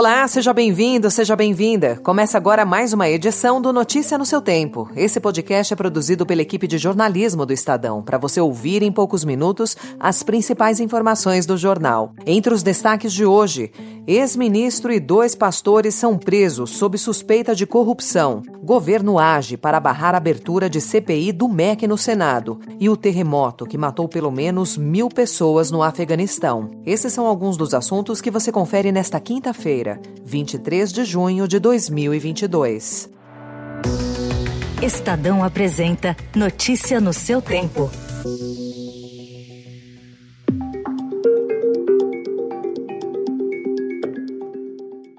Olá, 0.00 0.26
seja 0.26 0.54
bem-vindo, 0.54 1.10
seja 1.10 1.36
bem-vinda. 1.36 2.00
Começa 2.02 2.38
agora 2.38 2.64
mais 2.64 2.94
uma 2.94 3.06
edição 3.06 3.60
do 3.60 3.70
Notícia 3.70 4.16
no 4.16 4.24
seu 4.24 4.40
Tempo. 4.40 4.88
Esse 4.96 5.20
podcast 5.20 5.74
é 5.74 5.76
produzido 5.76 6.24
pela 6.24 6.40
equipe 6.40 6.66
de 6.66 6.78
jornalismo 6.78 7.44
do 7.44 7.52
Estadão, 7.52 8.00
para 8.00 8.16
você 8.16 8.40
ouvir 8.40 8.82
em 8.82 8.90
poucos 8.90 9.26
minutos 9.26 9.76
as 10.00 10.22
principais 10.22 10.80
informações 10.80 11.44
do 11.44 11.54
jornal. 11.54 12.14
Entre 12.24 12.54
os 12.54 12.62
destaques 12.62 13.12
de 13.12 13.26
hoje, 13.26 13.72
ex-ministro 14.06 14.90
e 14.90 14.98
dois 14.98 15.34
pastores 15.34 15.94
são 15.96 16.16
presos 16.16 16.70
sob 16.70 16.96
suspeita 16.96 17.54
de 17.54 17.66
corrupção. 17.66 18.42
Governo 18.62 19.18
age 19.18 19.58
para 19.58 19.80
barrar 19.80 20.14
a 20.14 20.18
abertura 20.18 20.70
de 20.70 20.80
CPI 20.80 21.30
do 21.30 21.46
MEC 21.46 21.86
no 21.86 21.98
Senado. 21.98 22.58
E 22.78 22.88
o 22.88 22.96
terremoto 22.96 23.66
que 23.66 23.76
matou 23.76 24.08
pelo 24.08 24.30
menos 24.30 24.78
mil 24.78 25.10
pessoas 25.10 25.70
no 25.70 25.82
Afeganistão. 25.82 26.70
Esses 26.86 27.12
são 27.12 27.26
alguns 27.26 27.58
dos 27.58 27.74
assuntos 27.74 28.22
que 28.22 28.30
você 28.30 28.50
confere 28.50 28.90
nesta 28.90 29.20
quinta-feira 29.20 29.89
quinta-feira, 29.90 30.00
23 30.24 30.92
de 30.92 31.04
junho 31.04 31.48
de 31.48 31.58
2022. 31.58 33.10
Estadão 34.82 35.42
apresenta 35.42 36.16
Notícia 36.34 37.00
no 37.00 37.12
seu 37.12 37.42
tempo. 37.42 37.90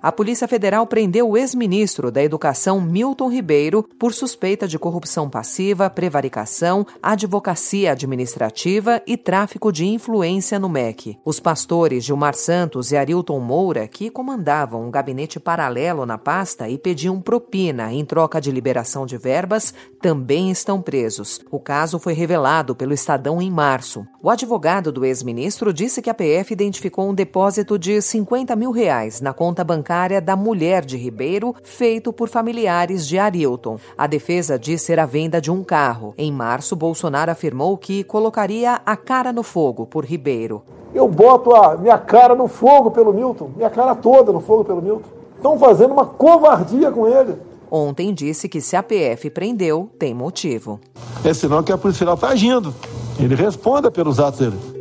A 0.04 0.12
Polícia 0.12 0.48
Federal 0.48 0.88
prendeu 0.88 1.30
o 1.30 1.38
ex-ministro 1.38 2.10
da 2.10 2.24
Educação 2.24 2.82
Milton 2.82 3.30
Ribeiro 3.30 3.88
por 4.00 4.16
suspeita 4.16 4.68
de 4.68 4.80
corrupção 4.80 5.30
passiva, 5.30 5.92
prevaricação, 5.92 6.88
advocacia 7.04 7.92
administrativa 7.92 9.00
e 9.06 9.16
tráfico 9.16 9.72
de 9.72 9.86
influência 9.86 10.58
no 10.58 10.68
MEC. 10.68 11.20
Os 11.24 11.40
pastores 11.40 12.04
Gilmar 12.04 12.34
Santos 12.34 12.92
e 12.92 12.98
Arilton 12.98 13.40
Moura, 13.40 13.88
que 13.88 14.10
comandavam 14.10 14.88
um 14.88 14.90
gabinete 14.90 15.40
paralelo 15.40 16.04
na 16.04 16.18
pasta 16.18 16.68
e 16.68 16.80
pediam 16.80 17.22
propina 17.22 17.94
em 17.94 18.04
troca 18.04 18.42
de 18.42 18.50
liberação 18.50 19.06
de 19.06 19.20
verbas, 19.20 19.72
também 20.02 20.50
estão 20.50 20.82
presos. 20.82 21.40
O 21.52 21.60
caso 21.60 22.00
foi 22.00 22.14
revelado 22.14 22.76
pelo 22.76 22.92
Estadão 22.92 23.40
em 23.40 23.52
março. 23.52 24.04
O 24.20 24.32
advogado 24.32 24.92
do 24.92 25.06
ex-ministro 25.06 25.72
disse 25.72 26.02
que 26.02 26.10
a 26.10 26.14
PF 26.16 26.52
identificou 26.52 27.08
um 27.08 27.14
depósito 27.14 27.78
de 27.78 28.02
50 28.02 28.56
mil 28.56 28.72
reais 28.72 29.22
na 29.22 29.32
conta 29.32 29.64
bancária 29.64 29.91
bancária 29.92 30.22
da 30.22 30.38
mulher 30.38 30.86
de 30.86 30.96
Ribeiro, 30.96 31.54
feito 31.64 32.14
por 32.14 32.30
familiares 32.30 33.06
de 33.06 33.20
Arilton. 33.20 33.78
A 33.98 34.08
defesa 34.08 34.58
diz 34.58 34.82
ser 34.82 34.98
a 35.02 35.06
venda 35.06 35.42
de 35.42 35.52
um 35.52 35.66
carro. 35.66 36.14
Em 36.18 36.32
março, 36.32 36.78
Bolsonaro 36.78 37.30
afirmou 37.30 37.78
que 37.78 38.02
colocaria 38.06 38.80
a 38.86 38.96
cara 38.96 39.34
no 39.34 39.44
fogo 39.44 39.86
por 39.86 40.06
Ribeiro. 40.06 40.64
Eu 40.96 41.10
boto 41.10 41.54
a 41.54 41.76
minha 41.76 41.98
cara 41.98 42.34
no 42.34 42.48
fogo 42.48 42.90
pelo 42.92 43.14
Milton, 43.14 43.52
minha 43.54 43.70
cara 43.70 43.94
toda 43.94 44.32
no 44.32 44.40
fogo 44.40 44.64
pelo 44.64 44.82
Milton. 44.82 45.10
Estão 45.36 45.60
fazendo 45.60 45.92
uma 45.92 46.06
covardia 46.06 46.90
com 46.90 47.06
ele. 47.06 47.36
Ontem 47.70 48.14
disse 48.14 48.48
que 48.48 48.62
se 48.62 48.78
a 48.78 48.84
PF 48.84 49.30
prendeu, 49.30 49.90
tem 50.00 50.14
motivo. 50.14 50.80
É 51.26 51.34
sinal 51.34 51.64
que 51.64 51.74
a 51.74 51.78
Polícia 51.78 52.00
Federal 52.00 52.16
está 52.16 52.30
agindo. 52.30 52.74
Ele 53.20 53.36
responda 53.36 53.92
pelos 53.92 54.22
atos 54.22 54.40
dele. 54.40 54.81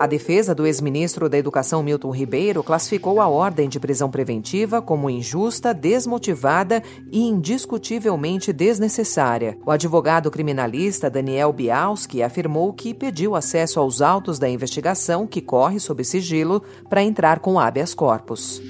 A 0.00 0.06
defesa 0.06 0.54
do 0.54 0.66
ex-ministro 0.66 1.28
da 1.28 1.36
Educação 1.36 1.82
Milton 1.82 2.10
Ribeiro 2.10 2.62
classificou 2.62 3.20
a 3.20 3.28
ordem 3.28 3.68
de 3.68 3.78
prisão 3.78 4.10
preventiva 4.10 4.80
como 4.80 5.10
injusta, 5.10 5.74
desmotivada 5.74 6.82
e 7.12 7.20
indiscutivelmente 7.20 8.50
desnecessária. 8.50 9.58
O 9.62 9.70
advogado 9.70 10.30
criminalista 10.30 11.10
Daniel 11.10 11.52
Bialski 11.52 12.22
afirmou 12.22 12.72
que 12.72 12.94
pediu 12.94 13.36
acesso 13.36 13.78
aos 13.78 14.00
autos 14.00 14.38
da 14.38 14.48
investigação 14.48 15.26
que 15.26 15.42
corre 15.42 15.78
sob 15.78 16.02
sigilo 16.02 16.62
para 16.88 17.02
entrar 17.02 17.40
com 17.40 17.60
habeas 17.60 17.92
corpus. 17.92 18.62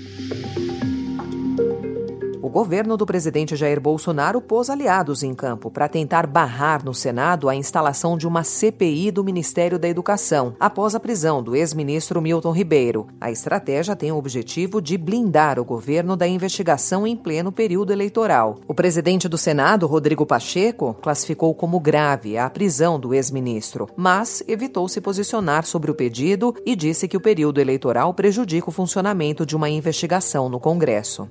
O 2.51 2.53
governo 2.53 2.97
do 2.97 3.07
presidente 3.07 3.55
Jair 3.55 3.81
Bolsonaro 3.81 4.41
pôs 4.41 4.69
aliados 4.69 5.23
em 5.23 5.33
campo 5.33 5.71
para 5.71 5.89
tentar 5.89 6.27
barrar 6.27 6.85
no 6.85 6.93
Senado 6.93 7.49
a 7.49 7.55
instalação 7.55 8.19
de 8.19 8.27
uma 8.27 8.43
CPI 8.43 9.13
do 9.13 9.23
Ministério 9.23 9.79
da 9.79 9.89
Educação, 9.89 10.57
após 10.59 10.97
a 10.97 10.99
prisão 10.99 11.45
do 11.45 11.55
ex-ministro 11.55 12.21
Milton 12.21 12.51
Ribeiro. 12.51 13.07
A 13.21 13.31
estratégia 13.31 13.95
tem 13.95 14.11
o 14.11 14.17
objetivo 14.17 14.83
de 14.83 14.99
blindar 14.99 15.61
o 15.61 15.65
governo 15.65 16.17
da 16.17 16.27
investigação 16.27 17.07
em 17.07 17.15
pleno 17.15 17.53
período 17.53 17.93
eleitoral. 17.93 18.57
O 18.67 18.75
presidente 18.75 19.29
do 19.29 19.39
Senado, 19.39 19.87
Rodrigo 19.87 20.27
Pacheco, 20.27 20.95
classificou 21.01 21.55
como 21.55 21.79
grave 21.79 22.37
a 22.37 22.51
prisão 22.51 22.99
do 22.99 23.15
ex-ministro, 23.15 23.89
mas 23.97 24.43
evitou 24.49 24.89
se 24.89 25.01
posicionar 25.01 25.65
sobre 25.65 25.93
o 25.93 25.95
pedido 25.95 26.53
e 26.67 26.75
disse 26.75 27.07
que 27.07 27.17
o 27.17 27.21
período 27.21 27.61
eleitoral 27.61 28.13
prejudica 28.13 28.71
o 28.71 28.73
funcionamento 28.73 29.47
de 29.47 29.55
uma 29.55 29.71
investigação 29.71 30.49
no 30.49 30.59
Congresso. 30.59 31.29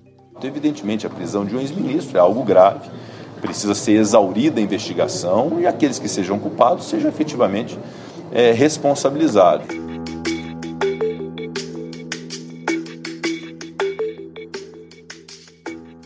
Evidentemente, 0.48 1.06
a 1.06 1.10
prisão 1.10 1.46
de 1.46 1.56
um 1.56 1.60
ex-ministro 1.60 2.18
é 2.18 2.22
algo 2.22 2.44
grave, 2.44 2.90
precisa 3.42 3.74
ser 3.74 3.94
exaurida 3.94 4.60
a 4.60 4.64
investigação 4.64 5.60
e 5.60 5.68
aqueles 5.68 6.00
que 6.00 6.08
sejam 6.08 6.38
culpados 6.38 6.86
sejam 6.86 7.10
efetivamente 7.10 7.78
é, 8.32 8.52
responsabilizados. 8.52 9.89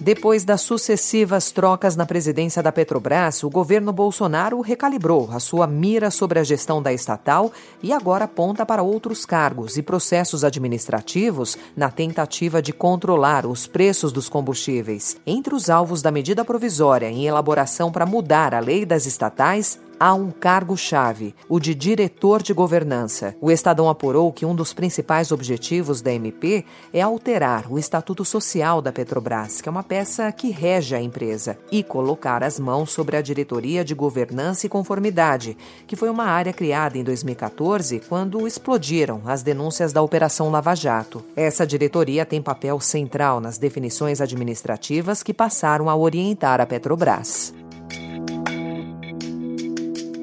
Depois 0.04 0.44
das 0.44 0.60
sucessivas 0.60 1.50
trocas 1.50 1.96
na 1.96 2.06
presidência 2.06 2.62
da 2.62 2.74
Petrobras, 2.74 3.42
o 3.42 3.50
governo 3.50 3.94
Bolsonaro 3.94 4.60
recalibrou 4.60 5.30
a 5.32 5.40
sua 5.40 5.66
mira 5.66 6.12
sobre 6.12 6.40
a 6.40 6.44
gestão 6.44 6.82
da 6.82 6.92
estatal 6.92 7.54
e 7.82 7.94
agora 7.94 8.26
aponta 8.26 8.66
para 8.66 8.84
outros 8.84 9.26
cargos 9.26 9.78
e 9.78 9.82
processos 9.82 10.44
administrativos 10.44 11.58
na 11.74 11.90
tentativa 11.90 12.62
de 12.62 12.74
controlar 12.74 13.46
os 13.46 13.66
preços 13.66 14.12
dos 14.12 14.28
combustíveis. 14.28 15.16
Entre 15.26 15.56
os 15.56 15.70
alvos 15.70 16.02
da 16.02 16.12
medida 16.12 16.44
provisória 16.44 17.10
em 17.10 17.26
elaboração 17.26 17.90
para 17.90 18.06
mudar 18.06 18.54
a 18.54 18.60
lei 18.60 18.86
das 18.86 19.06
estatais 19.06 19.80
há 20.04 20.14
um 20.14 20.32
cargo-chave, 20.32 21.34
o 21.48 21.62
de 21.62 21.74
diretor 21.74 22.44
de 22.44 22.54
governança. 22.54 23.38
O 23.40 23.50
Estadão 23.50 23.88
apurou 23.88 24.34
que 24.34 24.46
um 24.46 24.54
dos 24.54 24.74
principais 24.74 25.32
objetivos 25.32 26.02
da 26.02 26.12
MP 26.12 26.66
é 26.92 27.02
alterar 27.02 27.72
o 27.72 27.80
estatuto 27.80 28.26
social 28.26 28.82
da 28.82 28.92
Petrobras, 28.92 29.62
que 29.62 29.70
é 29.70 29.72
uma 29.72 29.82
peça 29.82 30.30
que 30.34 30.52
rege 30.52 30.94
a 30.94 31.02
empresa, 31.02 31.58
e 31.72 31.82
colocar 31.82 32.44
as 32.44 32.60
mãos 32.60 32.92
sobre 32.92 33.16
a 33.16 33.22
diretoria 33.22 33.82
de 33.82 33.96
governança 33.96 34.66
e 34.66 34.70
conformidade, 34.70 35.56
que 35.88 35.96
foi 35.96 36.10
uma 36.10 36.26
área 36.26 36.52
criada 36.52 36.98
em 36.98 37.04
2014 37.06 38.02
quando 38.10 38.46
explodiram 38.46 39.22
as 39.26 39.42
denúncias 39.42 39.94
da 39.94 40.02
Operação 40.02 40.52
Lava 40.52 40.76
Jato. 40.76 41.24
Essa 41.34 41.66
diretoria 41.66 42.26
tem 42.26 42.42
papel 42.42 42.78
central 42.82 43.40
nas 43.40 43.58
definições 43.58 44.20
administrativas 44.20 45.24
que 45.24 45.34
passaram 45.34 45.90
a 45.90 45.96
orientar 45.96 46.60
a 46.60 46.66
Petrobras. 46.66 47.54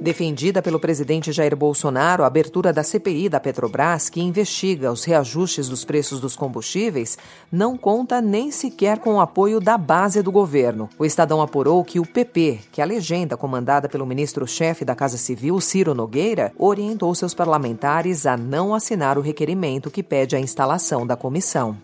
Defendida 0.01 0.63
pelo 0.63 0.81
presidente 0.81 1.31
Jair 1.31 1.55
Bolsonaro, 1.55 2.25
a 2.25 2.27
abertura 2.27 2.73
da 2.73 2.83
CPI 2.83 3.29
da 3.29 3.39
Petrobras, 3.39 4.09
que 4.09 4.19
investiga 4.19 4.91
os 4.91 5.05
reajustes 5.05 5.69
dos 5.69 5.85
preços 5.85 6.21
dos 6.21 6.35
combustíveis, 6.35 7.19
não 7.53 7.77
conta 7.77 8.19
nem 8.23 8.51
sequer 8.51 8.99
com 8.99 9.17
o 9.17 9.21
apoio 9.21 9.61
da 9.61 9.77
base 9.77 10.23
do 10.23 10.33
governo. 10.33 10.89
O 10.99 11.05
Estadão 11.05 11.43
apurou 11.43 11.85
que 11.85 12.01
o 12.01 12.07
PP, 12.07 12.61
que 12.73 12.81
é 12.81 12.85
a 12.85 12.87
legenda 12.87 13.37
comandada 13.37 13.91
pelo 13.91 14.07
ministro-chefe 14.07 14.87
da 14.87 14.95
Casa 14.95 15.19
Civil, 15.19 15.61
Ciro 15.61 15.95
Nogueira, 15.95 16.51
orientou 16.57 17.15
seus 17.15 17.35
parlamentares 17.35 18.25
a 18.25 18.39
não 18.39 18.75
assinar 18.75 19.19
o 19.19 19.23
requerimento 19.23 19.91
que 19.91 20.03
pede 20.03 20.35
a 20.35 20.41
instalação 20.41 21.07
da 21.07 21.15
comissão. 21.15 21.77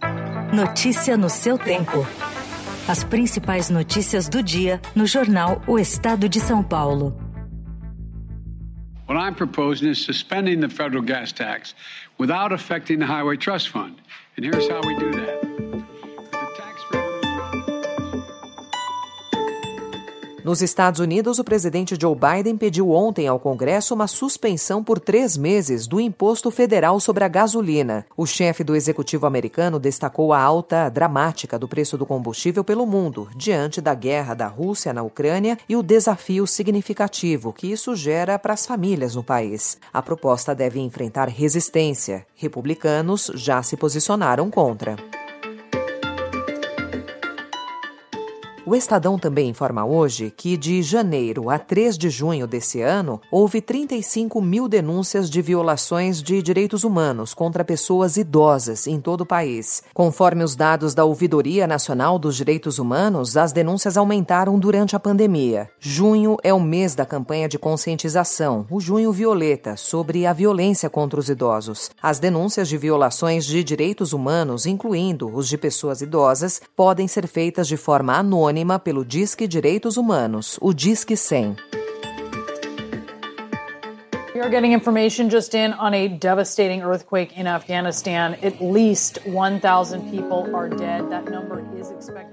Notícia 0.55 1.19
no 1.19 1.29
seu 1.29 1.59
tempo. 1.59 2.07
As 2.89 3.05
principais 3.05 3.69
notícias 3.69 4.27
do 4.27 4.43
dia 4.43 4.81
no 4.95 5.05
jornal 5.05 5.61
O 5.67 5.79
Estado 5.79 6.31
de 6.31 6.41
São 6.41 6.63
Paulo. 6.63 7.26
What 9.07 9.17
I'm 9.17 9.35
proposing 9.35 9.89
is 9.89 10.05
suspending 10.05 10.61
the 10.61 10.69
federal 10.69 11.03
gas 11.03 11.33
tax 11.33 11.75
without 12.19 12.53
affecting 12.53 12.99
the 12.99 13.07
Highway 13.07 13.37
Trust 13.37 13.69
Fund. 13.69 14.01
And 14.37 14.45
here's 14.45 14.69
how 14.69 14.81
we 14.85 14.99
do 14.99 15.13
that. 15.13 15.66
Nos 20.47 20.63
Estados 20.63 21.01
Unidos, 21.01 21.41
o 21.41 21.45
presidente 21.45 21.99
Joe 22.01 22.15
Biden 22.15 22.57
pediu 22.57 22.93
ontem 22.93 23.27
ao 23.27 23.37
Congresso 23.37 23.93
uma 23.93 24.07
suspensão 24.07 24.81
por 24.81 25.01
três 25.01 25.37
meses 25.37 25.89
do 25.89 26.01
imposto 26.01 26.53
federal 26.53 27.01
sobre 27.01 27.25
a 27.25 27.29
gasolina. 27.29 28.07
O 28.17 28.25
chefe 28.25 28.63
do 28.63 28.77
executivo 28.77 29.27
americano 29.27 29.81
destacou 29.81 30.33
a 30.33 30.41
alta 30.41 30.89
dramática 30.89 31.59
do 31.59 31.67
preço 31.67 31.99
do 31.99 32.07
combustível 32.07 32.63
pelo 32.63 32.87
mundo, 32.87 33.29
diante 33.35 33.81
da 33.81 33.93
guerra 33.93 34.35
da 34.35 34.47
Rússia 34.47 34.93
na 34.93 35.03
Ucrânia 35.03 35.59
e 35.69 35.75
o 35.75 35.83
desafio 35.83 36.47
significativo 36.47 37.53
que 37.53 37.73
isso 37.73 37.97
gera 37.97 38.39
para 38.39 38.55
as 38.55 38.65
famílias 38.65 39.17
no 39.17 39.25
país. 39.25 39.79
A 39.93 40.01
proposta 40.01 40.55
deve 40.55 40.79
enfrentar 40.79 41.29
resistência. 41.29 42.25
Republicanos 42.37 43.33
já 43.35 43.65
se 43.65 43.77
posicionaram 43.77 44.49
contra. 44.49 44.95
O 48.69 48.75
Estadão 48.75 49.17
também 49.17 49.51
informa 49.51 49.85
hoje 49.85 50.35
que 50.37 50.57
de 50.57 50.83
janeiro 50.83 51.49
a 51.49 51.57
3 51.57 51.97
de 51.97 52.11
junho 52.11 52.49
desse 52.49 52.83
ano, 52.83 53.21
houve 53.31 53.61
35 53.61 54.43
mil 54.43 54.67
denúncias 54.67 55.31
de 55.31 55.41
violações 55.41 56.21
de 56.21 56.43
direitos 56.43 56.83
humanos 56.83 57.33
contra 57.33 57.65
pessoas 57.65 58.17
idosas 58.17 58.89
em 58.89 59.01
todo 59.01 59.21
o 59.21 59.27
país. 59.27 59.85
Conforme 59.95 60.43
os 60.43 60.57
dados 60.57 60.97
da 60.97 61.05
Ouvidoria 61.05 61.65
Nacional 61.65 62.19
dos 62.19 62.35
Direitos 62.35 62.81
Humanos, 62.81 63.37
as 63.37 63.53
denúncias 63.53 63.97
aumentaram 63.97 64.59
durante 64.59 64.97
a 64.97 65.01
pandemia. 65.01 65.71
Junho 65.79 66.37
é 66.43 66.53
o 66.53 66.59
mês 66.59 66.97
da 66.97 67.07
campanha 67.07 67.49
de 67.49 67.61
conscientização, 67.61 68.67
o 68.69 68.81
Junho 68.81 69.13
Violeta, 69.13 69.77
sobre 69.77 70.27
a 70.27 70.33
violência 70.33 70.91
contra 70.91 71.21
os 71.21 71.29
idosos. 71.29 71.89
As 72.03 72.19
denúncias 72.19 72.69
de 72.69 72.77
violações 72.77 73.47
de 73.47 73.63
direitos 73.63 74.13
humanos, 74.13 74.67
incluindo 74.67 75.33
os 75.33 75.47
de 75.47 75.57
pessoas 75.57 76.01
idosas, 76.01 76.61
podem 76.75 77.07
ser 77.07 77.29
feitas 77.29 77.69
de 77.69 77.77
forma 77.77 78.13
anônima 78.13 78.56
pelo 78.79 79.05
Disque 79.05 79.47
Direitos 79.47 79.97
Humanos, 79.97 80.59
o 80.61 80.73
Disque 80.73 81.15
100. 81.15 81.57
We 84.35 84.41
are 84.43 84.51
getting 84.51 84.73
information 84.73 85.31
just 85.31 85.55
in 85.55 85.73
on 85.73 85.95
a 85.95 86.09
devastating 86.09 86.83
earthquake 86.83 87.37
in 87.39 87.47
Afghanistan. 87.47 88.37
At 88.43 88.61
least 88.61 89.19
1,000 89.27 90.11
people 90.11 90.55
are 90.55 90.69
dead. 90.69 91.11
That 91.11 91.31
number 91.31 91.61
is. 91.75 91.76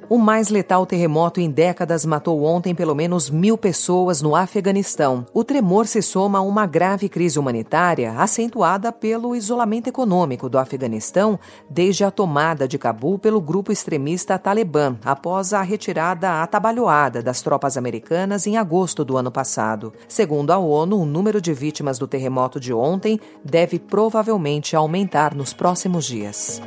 O 0.10 0.18
mais 0.18 0.50
letal 0.50 0.86
terremoto 0.86 1.40
em 1.40 1.50
décadas 1.50 2.06
matou 2.06 2.44
ontem 2.44 2.74
pelo 2.74 2.96
menos 2.96 3.30
mil 3.30 3.58
pessoas 3.58 4.22
no 4.22 4.36
Afeganistão. 4.36 5.26
O 5.34 5.44
tremor 5.44 5.88
se 5.88 6.02
soma 6.02 6.40
a 6.40 6.42
uma 6.42 6.66
grave 6.66 7.08
crise 7.10 7.38
humanitária 7.38 8.14
acentuada 8.18 8.92
pelo 8.92 9.36
isolamento 9.36 9.88
econômico 9.88 10.50
do 10.50 10.58
Afeganistão 10.58 11.40
desde 11.70 12.04
a 12.04 12.12
tomada 12.12 12.68
de 12.68 12.78
Cabul 12.78 13.20
pelo 13.20 13.42
grupo 13.42 13.72
extremista 13.72 14.38
Talibã, 14.38 14.98
após 15.04 15.54
a 15.54 15.62
retirada 15.62 16.42
atabalhoada 16.42 17.22
das 17.22 17.42
tropas 17.42 17.78
americanas 17.78 18.48
em 18.48 18.58
agosto 18.58 19.06
do 19.06 19.18
ano 19.18 19.32
passado. 19.32 19.94
Segundo 20.08 20.52
a 20.52 20.58
ONU, 20.58 21.00
o 21.00 21.06
número 21.06 21.42
de 21.42 21.54
vítimas 21.54 21.84
vítimas 21.84 21.98
do 21.98 22.08
terremoto 22.08 22.60
de 22.60 22.74
ontem 22.74 23.20
deve 23.44 23.80
provavelmente 23.80 24.76
aumentar 24.76 25.36
nos 25.36 25.54
próximos 25.54 26.06
dias. 26.06 26.62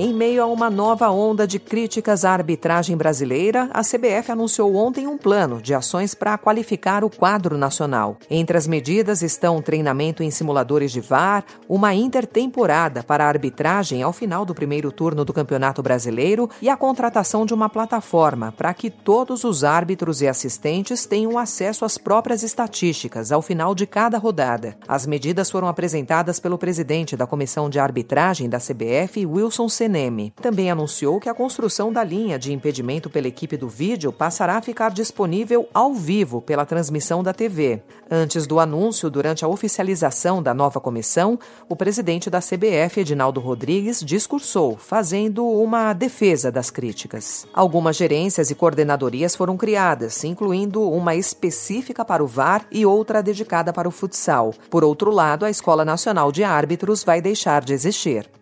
Em 0.00 0.14
meio 0.14 0.44
a 0.44 0.46
uma 0.46 0.70
nova 0.70 1.10
onda 1.10 1.44
de 1.44 1.58
críticas 1.58 2.24
à 2.24 2.30
arbitragem 2.30 2.96
brasileira, 2.96 3.68
a 3.74 3.80
CBF 3.80 4.30
anunciou 4.30 4.76
ontem 4.76 5.08
um 5.08 5.18
plano 5.18 5.60
de 5.60 5.74
ações 5.74 6.14
para 6.14 6.38
qualificar 6.38 7.02
o 7.02 7.10
quadro 7.10 7.58
nacional. 7.58 8.16
Entre 8.30 8.56
as 8.56 8.68
medidas 8.68 9.22
estão 9.22 9.60
treinamento 9.60 10.22
em 10.22 10.30
simuladores 10.30 10.92
de 10.92 11.00
VAR, 11.00 11.44
uma 11.68 11.96
intertemporada 11.96 13.02
para 13.02 13.24
a 13.24 13.26
arbitragem 13.28 14.00
ao 14.00 14.12
final 14.12 14.44
do 14.44 14.54
primeiro 14.54 14.92
turno 14.92 15.24
do 15.24 15.32
Campeonato 15.32 15.82
Brasileiro 15.82 16.48
e 16.62 16.68
a 16.68 16.76
contratação 16.76 17.44
de 17.44 17.52
uma 17.52 17.68
plataforma 17.68 18.54
para 18.56 18.72
que 18.72 18.90
todos 18.90 19.42
os 19.42 19.64
árbitros 19.64 20.22
e 20.22 20.28
assistentes 20.28 21.06
tenham 21.06 21.36
acesso 21.36 21.84
às 21.84 21.98
próprias 21.98 22.44
estatísticas 22.44 23.32
ao 23.32 23.42
final 23.42 23.74
de 23.74 23.84
cada 23.84 24.16
rodada. 24.16 24.76
As 24.86 25.06
medidas 25.06 25.50
foram 25.50 25.66
apresentadas 25.66 26.38
pelo 26.38 26.56
presidente 26.56 27.16
da 27.16 27.26
Comissão 27.26 27.68
de 27.68 27.80
Arbitragem 27.80 28.48
da 28.48 28.58
CBF, 28.60 29.26
Wilson 29.26 29.68
C. 29.68 29.87
CNM. 29.88 30.32
Também 30.36 30.70
anunciou 30.70 31.18
que 31.18 31.28
a 31.28 31.34
construção 31.34 31.92
da 31.92 32.04
linha 32.04 32.38
de 32.38 32.52
impedimento 32.52 33.08
pela 33.08 33.26
equipe 33.26 33.56
do 33.56 33.68
vídeo 33.68 34.12
passará 34.12 34.56
a 34.56 34.62
ficar 34.62 34.90
disponível 34.90 35.68
ao 35.72 35.94
vivo 35.94 36.42
pela 36.42 36.66
transmissão 36.66 37.22
da 37.22 37.32
TV. 37.32 37.82
Antes 38.10 38.46
do 38.46 38.60
anúncio, 38.60 39.10
durante 39.10 39.44
a 39.44 39.48
oficialização 39.48 40.42
da 40.42 40.54
nova 40.54 40.80
comissão, 40.80 41.38
o 41.68 41.74
presidente 41.74 42.30
da 42.30 42.40
CBF, 42.40 43.00
Edinaldo 43.00 43.40
Rodrigues, 43.40 44.00
discursou, 44.00 44.76
fazendo 44.76 45.46
uma 45.46 45.92
defesa 45.92 46.52
das 46.52 46.70
críticas. 46.70 47.46
Algumas 47.52 47.96
gerências 47.96 48.50
e 48.50 48.54
coordenadorias 48.54 49.34
foram 49.34 49.56
criadas, 49.56 50.22
incluindo 50.24 50.82
uma 50.82 51.14
específica 51.14 52.04
para 52.04 52.22
o 52.22 52.26
VAR 52.26 52.66
e 52.70 52.84
outra 52.84 53.22
dedicada 53.22 53.72
para 53.72 53.88
o 53.88 53.92
futsal. 53.92 54.54
Por 54.70 54.84
outro 54.84 55.10
lado, 55.10 55.44
a 55.44 55.50
Escola 55.50 55.84
Nacional 55.84 56.30
de 56.30 56.44
Árbitros 56.44 57.02
vai 57.02 57.20
deixar 57.20 57.64
de 57.64 57.72
existir. 57.72 58.37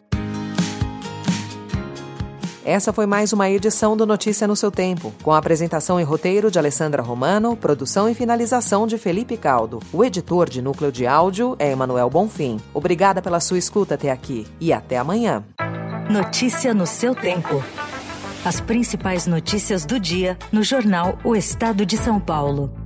Essa 2.66 2.92
foi 2.92 3.06
mais 3.06 3.32
uma 3.32 3.48
edição 3.48 3.96
do 3.96 4.04
Notícia 4.04 4.44
no 4.44 4.56
seu 4.56 4.72
tempo, 4.72 5.14
com 5.22 5.30
a 5.30 5.38
apresentação 5.38 6.00
e 6.00 6.02
roteiro 6.02 6.50
de 6.50 6.58
Alessandra 6.58 7.00
Romano, 7.00 7.56
produção 7.56 8.08
e 8.08 8.14
finalização 8.14 8.88
de 8.88 8.98
Felipe 8.98 9.36
Caldo. 9.36 9.78
O 9.92 10.04
editor 10.04 10.50
de 10.50 10.60
núcleo 10.60 10.90
de 10.90 11.06
áudio 11.06 11.54
é 11.60 11.70
Emanuel 11.70 12.10
Bonfim. 12.10 12.58
Obrigada 12.74 13.22
pela 13.22 13.38
sua 13.38 13.56
escuta 13.56 13.94
até 13.94 14.10
aqui 14.10 14.48
e 14.60 14.72
até 14.72 14.98
amanhã. 14.98 15.44
Notícia 16.10 16.74
no 16.74 16.88
seu 16.88 17.14
tempo. 17.14 17.62
As 18.44 18.60
principais 18.60 19.28
notícias 19.28 19.84
do 19.84 20.00
dia 20.00 20.36
no 20.50 20.64
jornal 20.64 21.16
O 21.22 21.36
Estado 21.36 21.86
de 21.86 21.96
São 21.96 22.18
Paulo. 22.18 22.85